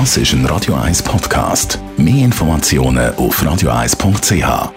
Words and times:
Das 0.00 0.16
ist 0.16 0.32
ein 0.32 0.44
Radio 0.46 0.74
1 0.74 1.04
Podcast. 1.04 1.78
Mehr 1.96 2.24
Informationen 2.24 3.14
auf 3.14 3.40
radio1.ch. 3.40 4.72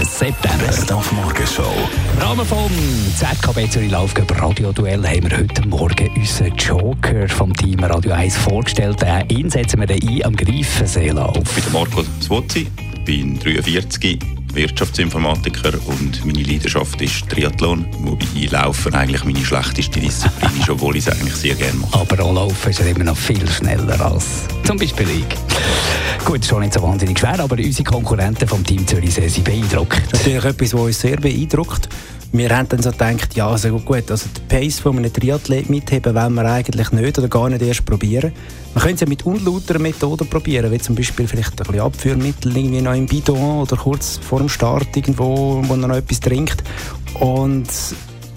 September. 0.00 0.64
Best 0.64 0.92
auf 0.92 1.10
Morgenshow. 1.10 1.74
Im 2.12 2.22
Rahmen 2.22 2.46
vom 2.46 2.70
ZKB 3.16 3.68
Zürich 3.68 3.90
Laufgeb 3.90 4.40
Radio 4.40 4.70
Duell 4.70 5.04
haben 5.04 5.28
wir 5.28 5.38
heute 5.38 5.66
Morgen 5.66 6.08
unseren 6.14 6.54
Joker 6.54 7.28
vom 7.28 7.52
Team 7.52 7.80
Radio 7.80 8.12
1 8.12 8.36
vorgestellt. 8.36 9.02
Äh, 9.02 9.24
ihn 9.26 9.50
setzen 9.50 9.80
wir 9.80 9.88
dann 9.88 10.08
ein 10.08 10.24
am 10.24 10.36
Greifenseelauf. 10.36 11.36
Ich 11.56 11.64
bin 11.64 11.72
Marco 11.72 12.04
Zwotzi, 12.20 12.68
bin 13.04 13.40
43, 13.40 14.20
Wirtschaftsinformatiker 14.54 15.72
und 15.86 16.24
meine 16.24 16.42
Leidenschaft 16.42 17.00
ist 17.02 17.28
Triathlon, 17.28 17.86
wobei 17.98 18.26
Laufen 18.50 18.94
eigentlich 18.94 19.24
meine 19.24 19.44
schlechteste 19.44 20.00
Disziplin 20.00 20.50
ist, 20.60 20.70
obwohl 20.70 20.96
ich 20.96 21.06
es 21.06 21.12
eigentlich 21.12 21.34
sehr 21.34 21.54
gerne 21.54 21.78
mache. 21.78 22.00
Aber 22.00 22.22
auch 22.24 22.34
Laufen 22.34 22.70
ist 22.70 22.80
er 22.80 22.86
immer 22.86 23.04
noch 23.04 23.16
viel 23.16 23.48
schneller 23.48 24.00
als 24.00 24.24
zum 24.64 24.78
Beispiel 24.78 25.06
ich. 25.10 26.24
Gut, 26.24 26.40
ist 26.40 26.48
schon 26.48 26.60
nicht 26.60 26.72
so 26.72 26.82
wahnsinnig 26.82 27.18
schwer, 27.18 27.38
aber 27.38 27.56
unsere 27.56 27.84
Konkurrenten 27.84 28.48
vom 28.48 28.64
Team 28.64 28.86
Zürich 28.86 29.12
sind 29.12 29.44
beeindruckt. 29.44 30.00
Natürlich 30.12 30.44
etwas, 30.44 30.72
was 30.72 30.80
uns 30.80 31.00
sehr 31.00 31.16
beeindruckt. 31.16 31.88
Wir 32.34 32.50
haben 32.50 32.68
dann 32.68 32.82
so 32.82 32.90
gedacht, 32.90 33.36
ja, 33.36 33.46
also 33.46 33.78
gut, 33.78 34.10
also 34.10 34.26
die 34.36 34.40
Pace 34.48 34.80
von 34.80 34.98
einem 34.98 35.12
Triathlet 35.12 35.70
mitheben 35.70 36.16
wollen 36.16 36.34
wir 36.34 36.44
eigentlich 36.44 36.90
nicht 36.90 37.16
oder 37.16 37.28
gar 37.28 37.48
nicht 37.48 37.62
erst 37.62 37.86
probieren. 37.86 38.32
Man 38.74 38.82
könnte 38.82 38.94
es 38.96 39.00
ja 39.02 39.06
mit 39.06 39.24
unlauteren 39.24 39.82
Methoden 39.82 40.26
probieren, 40.26 40.72
wie 40.72 40.78
zum 40.78 40.96
Beispiel 40.96 41.28
vielleicht 41.28 41.52
ein 41.52 41.56
bisschen 41.58 41.80
Abführmittel 41.80 42.56
irgendwie 42.56 42.80
noch 42.80 42.94
im 42.94 43.06
Bidon 43.06 43.60
oder 43.60 43.76
kurz 43.76 44.18
vor 44.18 44.40
dem 44.40 44.48
Start 44.48 44.96
irgendwo, 44.96 45.62
wo 45.62 45.76
man 45.76 45.88
noch 45.88 45.96
etwas 45.96 46.18
trinkt. 46.18 46.64
Und 47.20 47.68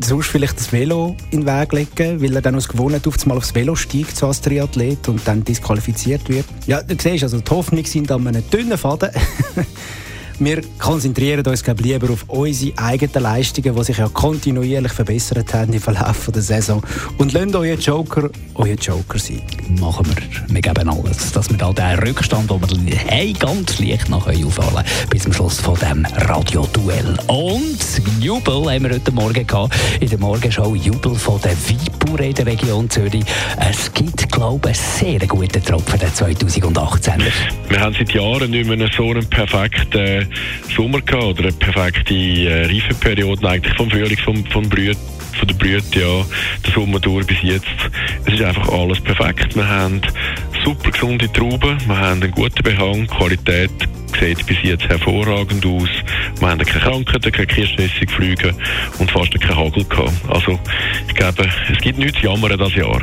sonst 0.00 0.26
vielleicht 0.26 0.58
das 0.58 0.70
Velo 0.70 1.16
in 1.30 1.46
den 1.46 1.46
Weg 1.46 1.72
legen, 1.72 2.20
weil 2.20 2.36
er 2.36 2.42
dann 2.42 2.56
aus 2.56 2.68
Gewohnheit 2.68 3.06
auf 3.06 3.24
mal 3.24 3.38
aufs 3.38 3.54
Velo 3.54 3.74
steigt, 3.74 4.14
so 4.18 4.26
als 4.26 4.42
Triathlet, 4.42 5.08
und 5.08 5.26
dann 5.26 5.44
disqualifiziert 5.44 6.28
wird. 6.28 6.44
Ja, 6.66 6.82
du 6.82 6.94
siehst, 6.94 7.22
also 7.22 7.40
die 7.40 7.50
Hoffnung 7.50 7.86
sind 7.86 8.12
an 8.12 8.26
einem 8.26 8.48
dünnen 8.50 8.76
Faden. 8.76 9.12
Wir 10.40 10.62
konzentrieren 10.78 11.44
uns 11.44 11.64
glaub, 11.64 11.80
lieber 11.80 12.10
auf 12.10 12.24
unsere 12.28 12.78
eigenen 12.78 13.22
Leistungen, 13.22 13.74
die 13.74 13.84
sich 13.84 13.98
ja 13.98 14.08
kontinuierlich 14.08 14.92
verbessert 14.92 15.52
haben 15.52 15.72
im 15.72 15.80
Verlauf 15.80 16.30
der 16.32 16.42
Saison. 16.42 16.80
Und 17.18 17.32
lasst 17.32 17.56
euer 17.56 17.74
Joker 17.74 18.30
euer 18.58 18.74
Joker 18.74 19.18
sein. 19.18 19.42
Machen 19.80 20.06
wir. 20.06 20.54
Wir 20.54 20.60
geben 20.60 20.88
alles, 20.88 21.32
dass 21.32 21.48
wir 21.48 21.56
da 21.56 21.72
den 21.72 21.98
Rückstand, 22.00 22.50
den 22.50 22.86
wir 22.86 22.96
hey, 22.96 23.32
ganz 23.32 23.78
leicht 23.78 24.08
noch 24.08 24.26
aufholen 24.26 24.50
können, 24.50 24.84
bis 25.10 25.22
zum 25.22 25.32
Schluss 25.32 25.60
von 25.60 25.74
diesem 25.74 26.04
Radioduell. 26.04 27.16
Und 27.28 27.78
Jubel 28.20 28.70
haben 28.70 28.84
wir 28.84 28.94
heute 28.94 29.12
Morgen 29.12 29.46
gehabt, 29.46 29.74
in 30.00 30.08
der 30.08 30.18
Morgenshow 30.18 30.74
Jubel 30.74 31.14
von 31.14 31.40
der 31.40 31.52
Weipur 31.52 32.20
in 32.20 32.34
der 32.34 32.46
Region 32.46 32.90
Zürich. 32.90 33.24
Es 33.58 33.92
gibt, 33.92 34.30
glaube 34.32 34.70
ich, 34.70 34.78
einen 34.78 35.18
sehr 35.18 35.26
guten 35.28 35.64
Tropfen 35.64 35.98
der 36.00 36.10
2018er. 36.10 37.22
Wir 37.68 37.80
haben 37.80 37.94
seit 37.96 38.12
Jahren 38.12 38.50
nicht 38.50 38.68
mehr 38.68 38.88
so 38.96 39.10
einen 39.10 39.28
perfekten 39.28 40.27
Sommer 40.74 41.00
gehabt 41.00 41.24
oder 41.24 41.44
eine 41.44 41.52
perfekte 41.52 42.14
äh, 42.14 42.66
Reifeperiode 42.66 43.48
eigentlich 43.48 43.76
vom 43.76 43.90
Frühling, 43.90 44.18
vom, 44.18 44.44
vom 44.46 44.68
Brüt, 44.68 44.98
von 45.38 45.48
der 45.48 45.54
Brüte, 45.54 46.00
ja, 46.00 46.24
der 46.64 46.72
Sommer 46.72 47.00
durch 47.00 47.26
bis 47.26 47.42
jetzt. 47.42 47.66
Es 48.26 48.34
ist 48.34 48.42
einfach 48.42 48.68
alles 48.68 49.00
perfekt. 49.00 49.54
Wir 49.54 49.68
haben 49.68 50.00
super 50.64 50.90
gesunde 50.90 51.30
Trauben, 51.32 51.78
wir 51.86 51.96
haben 51.96 52.22
einen 52.22 52.32
guten 52.32 52.62
Behang, 52.62 53.02
die 53.02 53.06
Qualität 53.06 53.70
sieht 54.18 54.44
bis 54.46 54.56
jetzt 54.62 54.84
hervorragend 54.84 55.64
aus. 55.64 55.88
Wir 56.40 56.48
haben 56.48 56.58
keine 56.58 56.80
Krankheiten, 56.80 57.32
keine 57.32 57.46
Kirschnessigflüge 57.46 58.54
und 58.98 59.10
fast 59.10 59.38
keinen 59.40 59.56
Hagel 59.56 59.84
gehabt. 59.84 60.12
Also 60.28 60.58
ich 61.06 61.14
glaube, 61.14 61.48
es 61.72 61.78
gibt 61.78 61.98
nichts 61.98 62.20
zu 62.20 62.26
jammern 62.26 62.58
das 62.58 62.74
Jahr. 62.74 63.02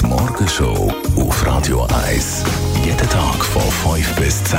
Die 0.00 0.06
Morgenshow 0.06 0.92
auf 1.16 1.46
Radio 1.46 1.86
1. 2.06 2.44
Jeden 2.84 3.08
Tag 3.08 3.44
von 3.44 3.62
5 3.94 4.16
bis 4.16 4.44
10. 4.44 4.58